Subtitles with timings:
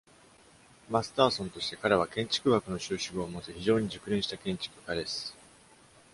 [0.89, 5.37] Masterson として、彼は建築学の修士号を持つ非常に熟練した建築家です。